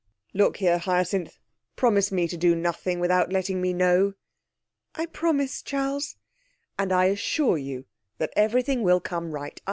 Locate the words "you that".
7.59-8.33